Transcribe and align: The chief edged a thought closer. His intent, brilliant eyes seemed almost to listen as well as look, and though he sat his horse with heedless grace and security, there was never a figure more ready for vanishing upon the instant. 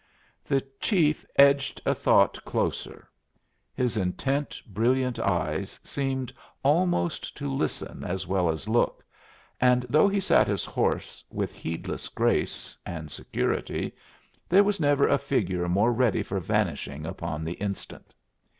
The 0.43 0.61
chief 0.79 1.23
edged 1.35 1.79
a 1.85 1.93
thought 1.93 2.43
closer. 2.43 3.07
His 3.75 3.97
intent, 3.97 4.59
brilliant 4.65 5.19
eyes 5.19 5.79
seemed 5.83 6.33
almost 6.63 7.37
to 7.37 7.53
listen 7.53 8.03
as 8.03 8.25
well 8.25 8.49
as 8.49 8.67
look, 8.67 9.05
and 9.59 9.85
though 9.87 10.07
he 10.07 10.19
sat 10.19 10.47
his 10.47 10.65
horse 10.65 11.23
with 11.29 11.51
heedless 11.53 12.07
grace 12.09 12.75
and 12.83 13.11
security, 13.11 13.93
there 14.49 14.63
was 14.63 14.79
never 14.79 15.07
a 15.07 15.19
figure 15.19 15.69
more 15.69 15.93
ready 15.93 16.23
for 16.23 16.39
vanishing 16.39 17.05
upon 17.05 17.43
the 17.43 17.53
instant. 17.61 18.15